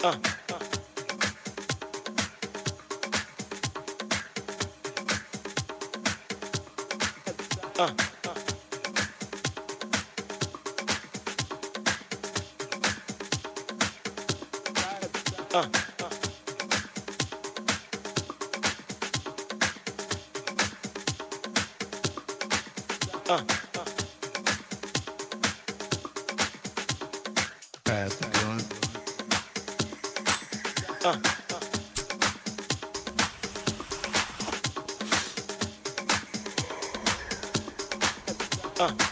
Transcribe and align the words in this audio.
Uh. 0.00 0.14
Uh. 7.78 7.92
Uh. 15.52 15.66
Uh. 23.28 23.42
Pass. 27.84 28.37
Uh. 38.80 39.07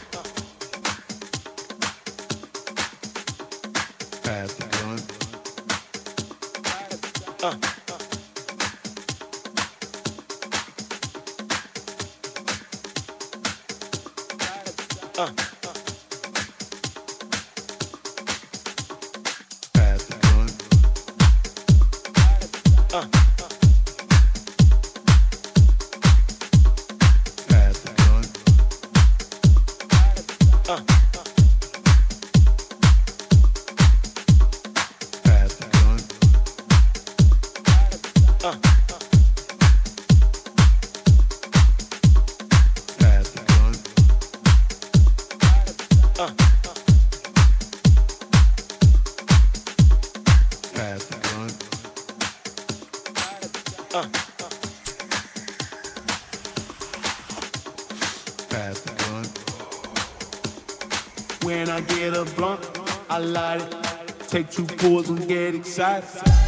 get 64.46 64.52
too 64.52 64.64
poised 64.76 65.10
and 65.10 65.28
get 65.28 65.54
excited. 65.54 66.45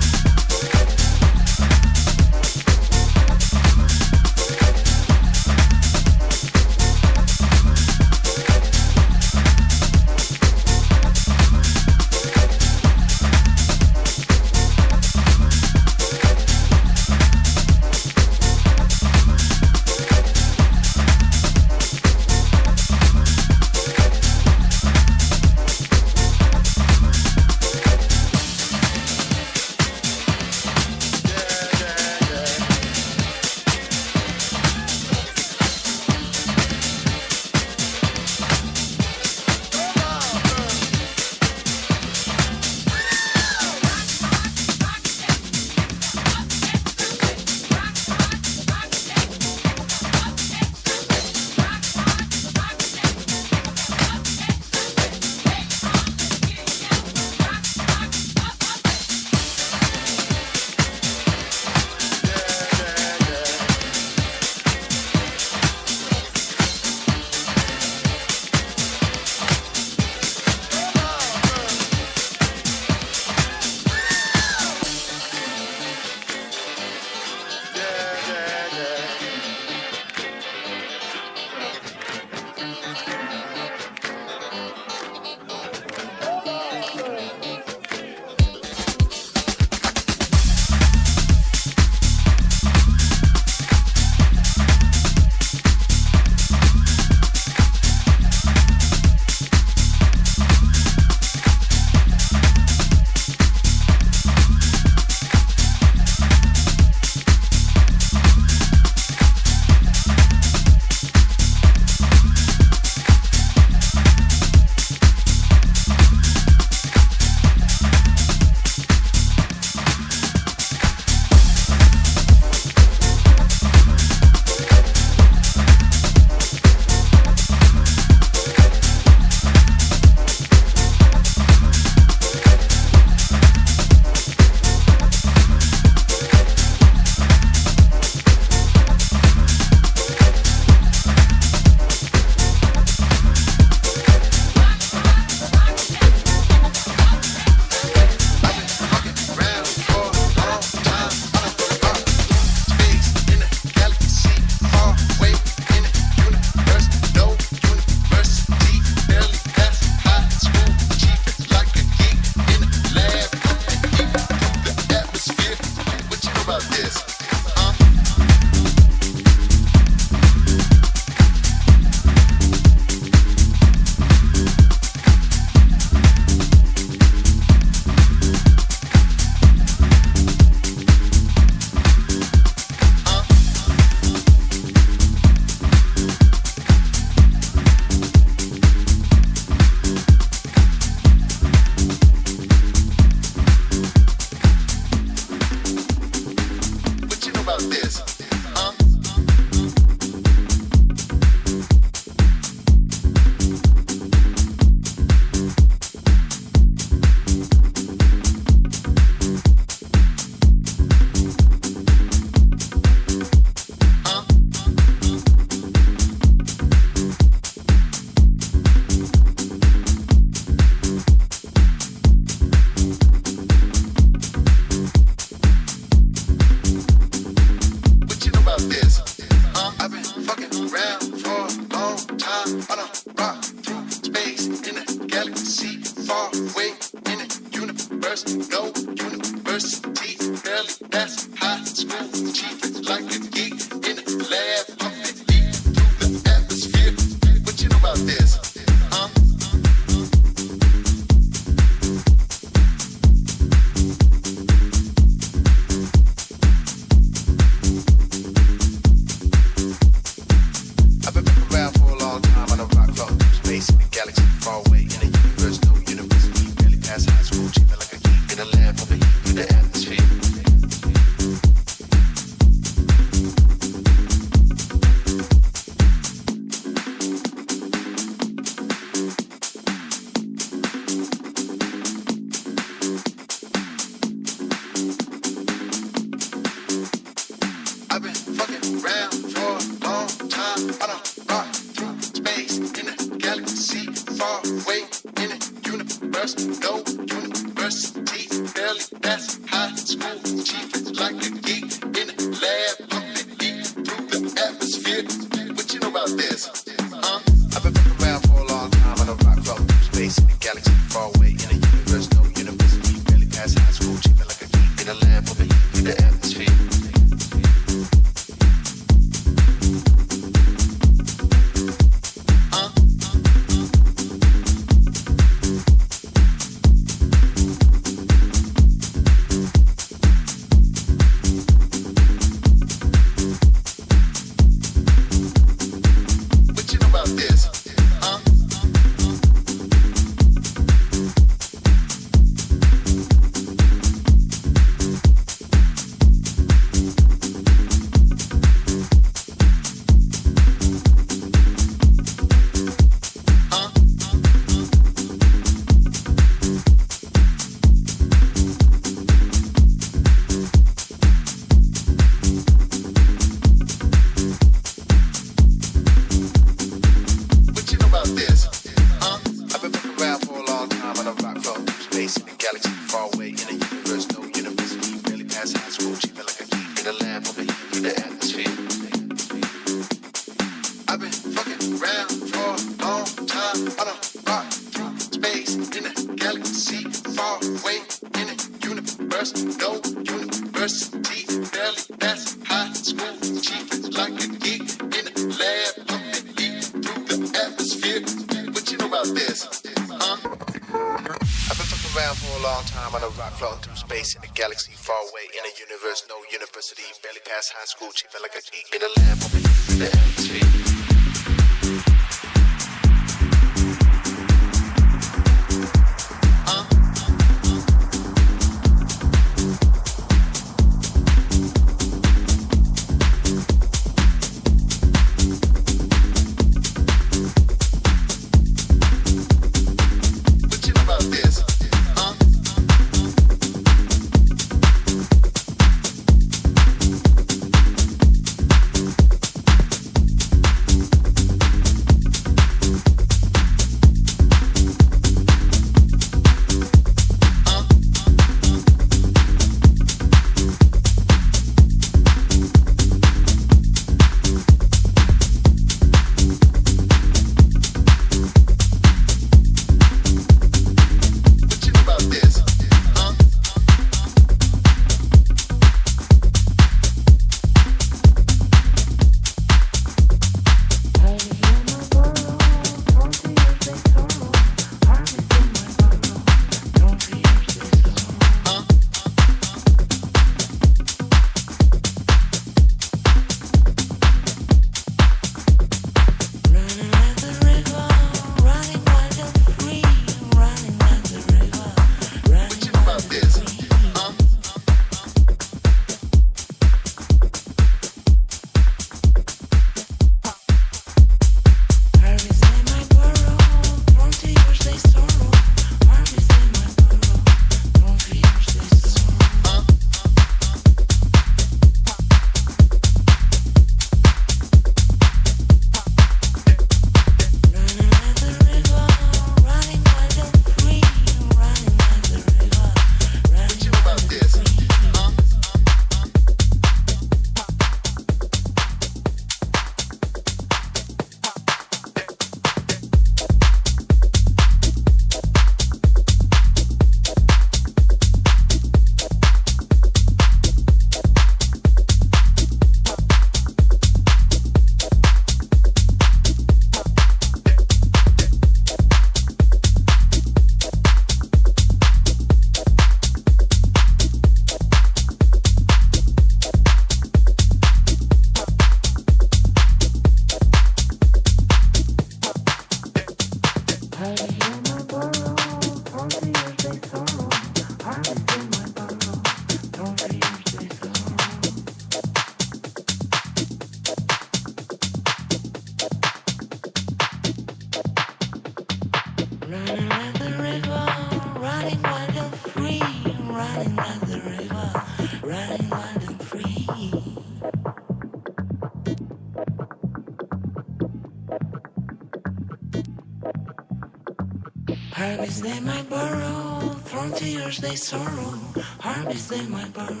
sorrow, 597.75 598.39
harvest 598.79 599.31
in 599.31 599.49
my 599.51 599.67
burden. 599.69 600.00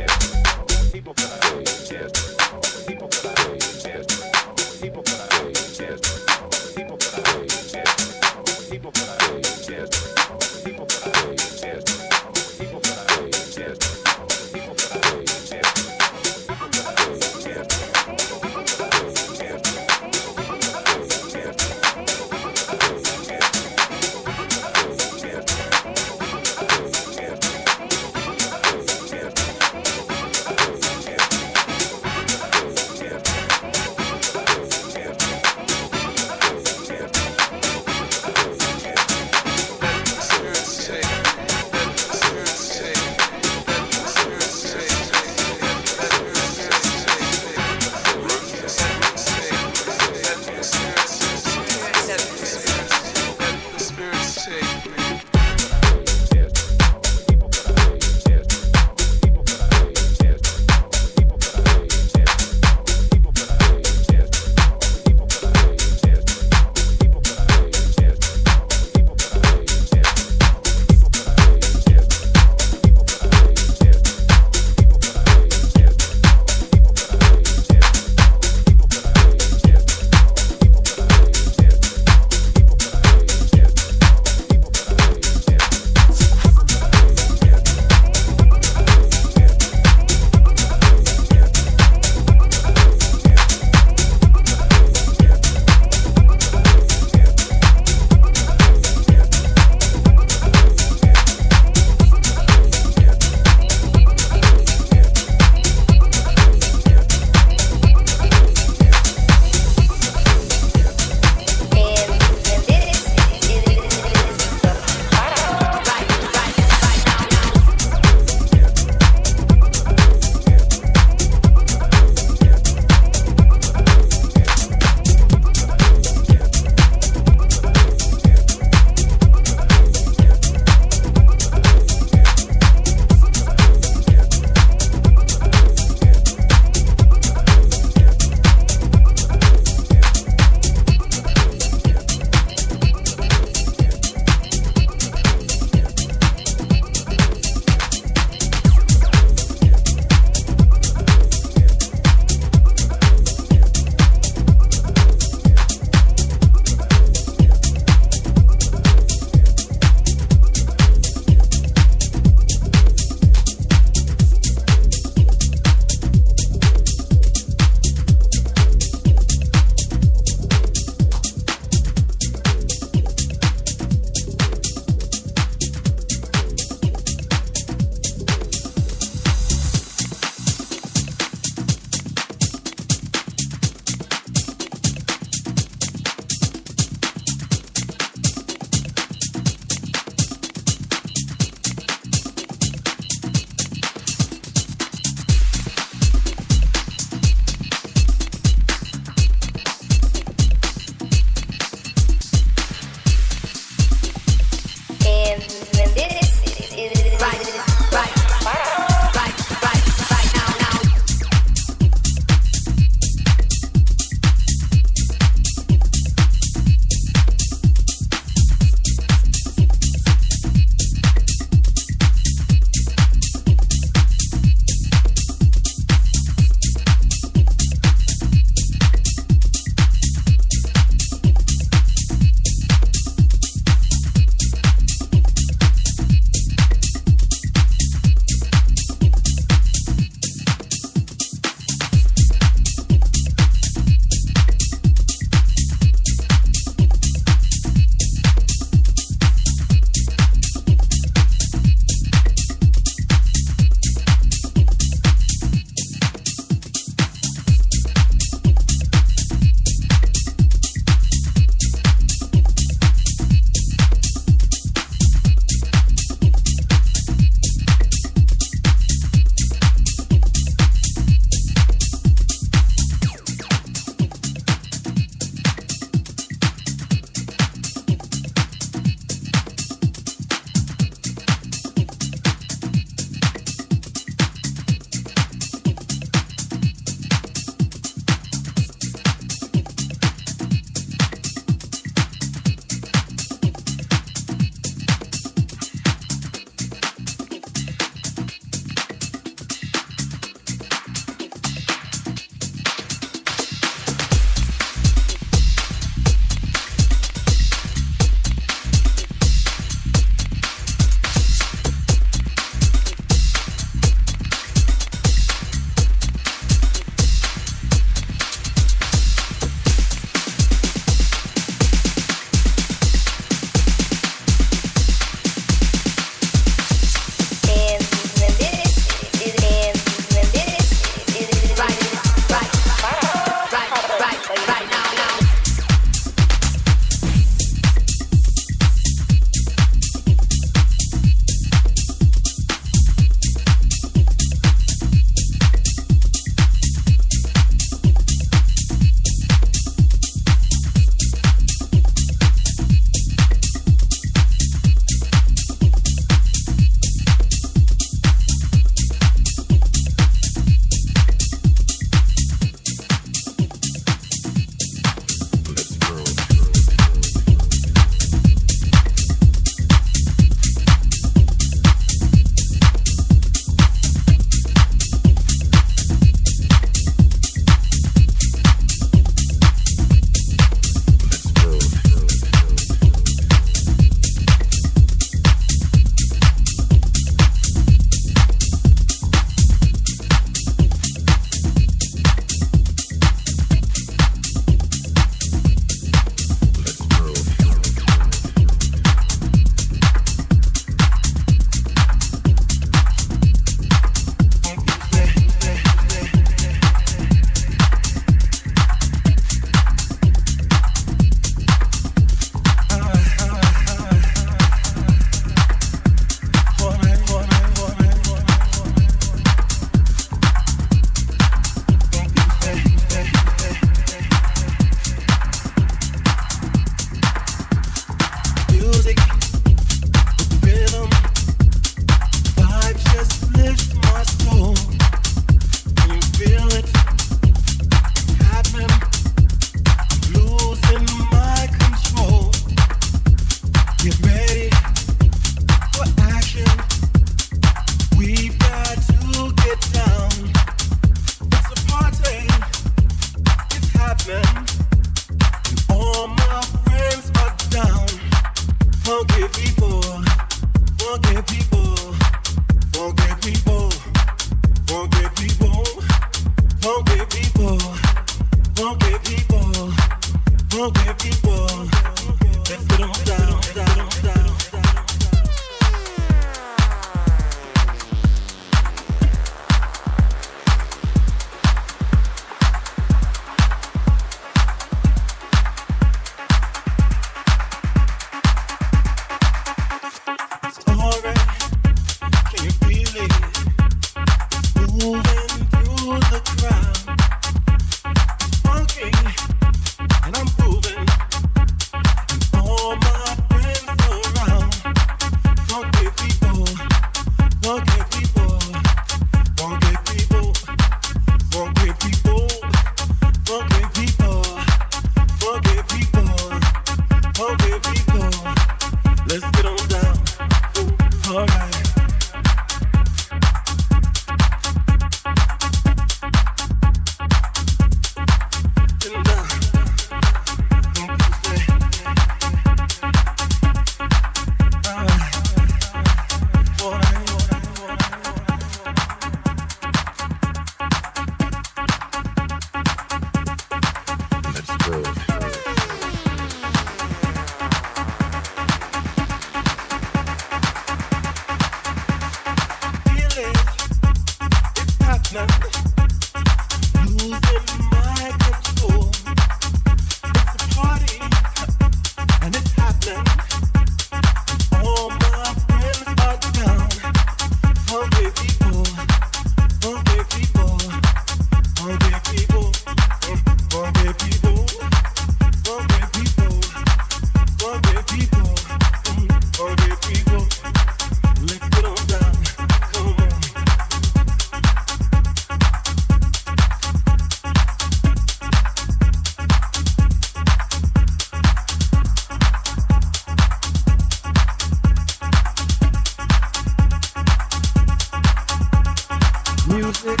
music, 599.52 600.00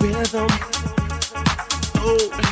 rhythm, 0.00 0.46
oh. 1.96 2.47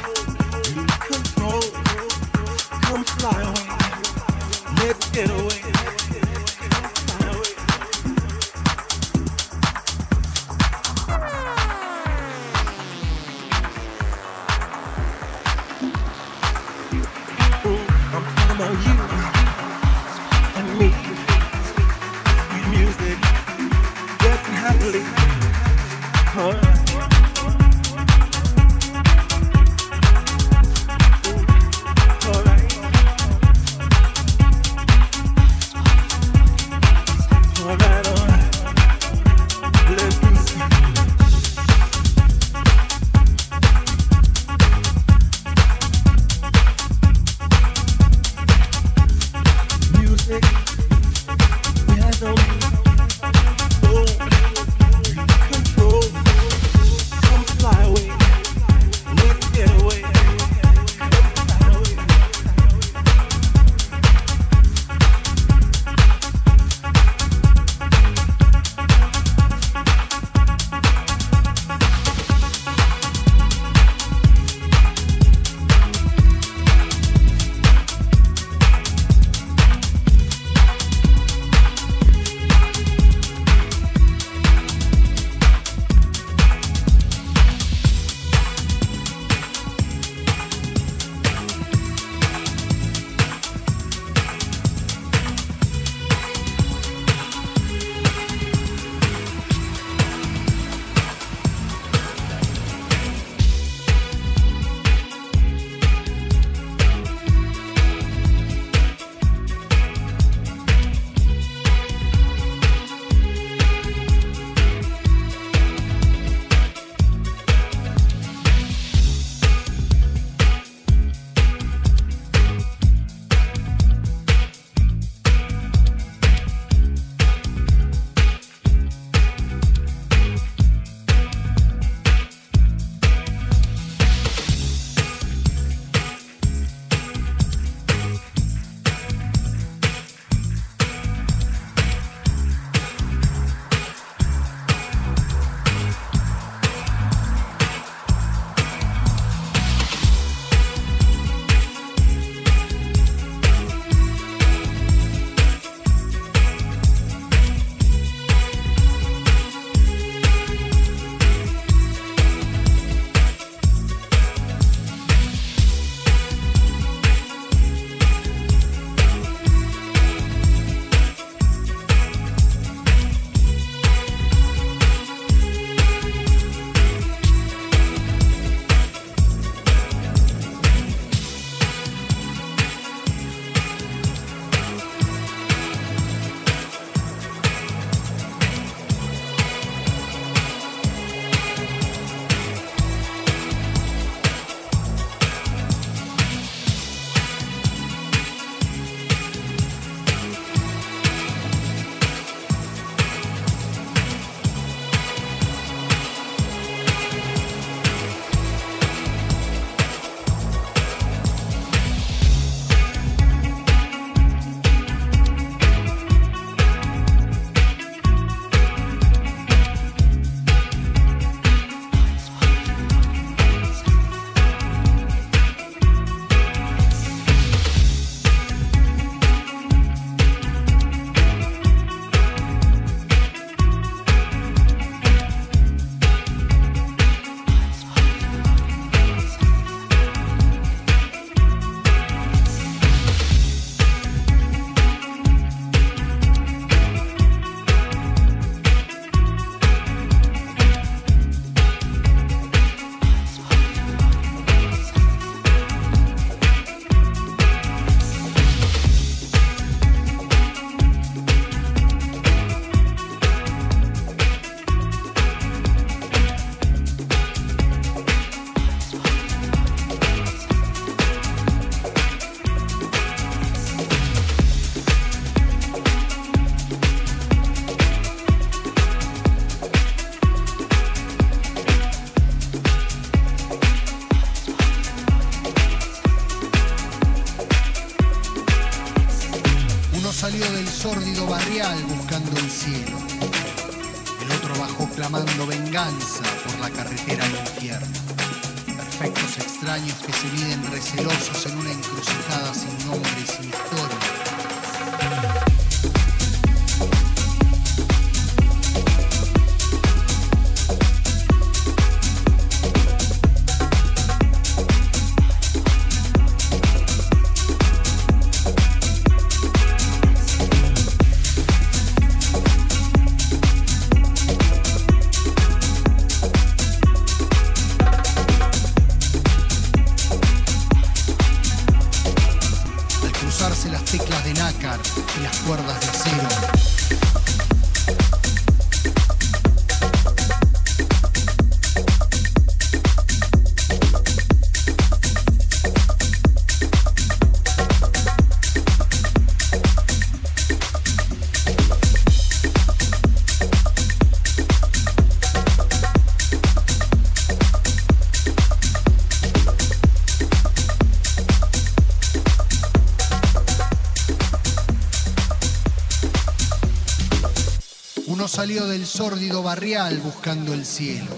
Salió 368.26 368.66
del 368.66 368.86
sórdido 368.86 369.42
barrial 369.42 369.98
buscando 370.00 370.52
el 370.52 370.66
cielo. 370.66 371.12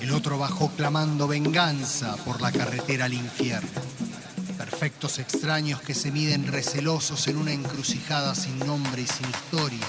El 0.00 0.10
otro 0.12 0.38
bajó 0.38 0.70
clamando 0.70 1.28
venganza 1.28 2.16
por 2.24 2.40
la 2.40 2.50
carretera 2.50 3.04
al 3.04 3.12
infierno. 3.12 3.68
Perfectos 4.56 5.18
extraños 5.18 5.82
que 5.82 5.94
se 5.94 6.10
miden 6.10 6.46
recelosos 6.46 7.28
en 7.28 7.36
una 7.36 7.52
encrucijada 7.52 8.34
sin 8.34 8.58
nombre 8.60 9.02
y 9.02 9.06
sin 9.06 9.28
historia. 9.28 9.86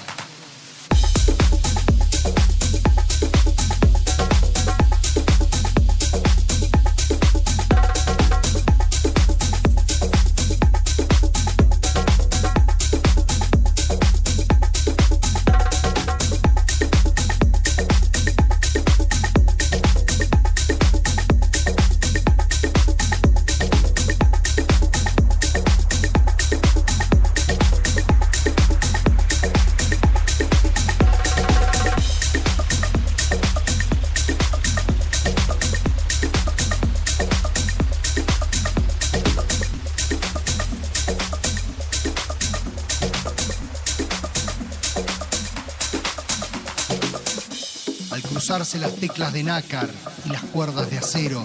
Teclas 49.08 49.34
de 49.34 49.42
nácar 49.42 49.90
y 50.24 50.30
las 50.30 50.40
cuerdas 50.44 50.90
de 50.90 50.96
acero, 50.96 51.44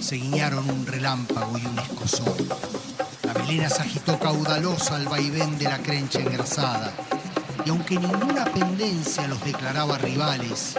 se 0.00 0.14
guiñaron 0.14 0.70
un 0.70 0.86
relámpago 0.86 1.58
y 1.58 1.66
un 1.66 1.78
escozor. 1.78 2.34
La 3.22 3.34
melena 3.34 3.68
se 3.68 3.82
agitó 3.82 4.18
caudalosa 4.18 4.96
al 4.96 5.04
vaivén 5.06 5.58
de 5.58 5.64
la 5.64 5.76
crencha 5.80 6.20
engrasada, 6.20 6.90
y 7.66 7.68
aunque 7.68 7.98
ninguna 7.98 8.46
pendencia 8.46 9.28
los 9.28 9.44
declaraba 9.44 9.98
rivales, 9.98 10.76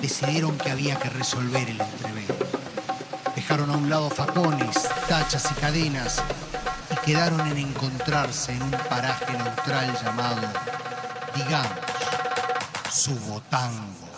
decidieron 0.00 0.56
que 0.56 0.70
había 0.70 0.94
que 0.94 1.10
resolver 1.10 1.68
el 1.68 1.80
entrevero. 1.80 2.36
Dejaron 3.34 3.70
a 3.70 3.76
un 3.78 3.90
lado 3.90 4.08
facones, 4.08 4.88
tachas 5.08 5.50
y 5.50 5.54
cadenas 5.54 6.22
y 6.92 7.04
quedaron 7.04 7.44
en 7.48 7.58
encontrarse 7.58 8.52
en 8.52 8.62
un 8.62 8.70
paraje 8.88 9.32
neutral 9.32 9.98
llamado, 10.00 10.42
digamos, 11.34 11.72
Subotango. 12.88 14.11